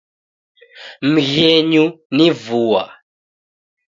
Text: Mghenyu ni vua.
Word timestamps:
Mghenyu 1.11 1.85
ni 2.15 2.27
vua. 2.43 2.83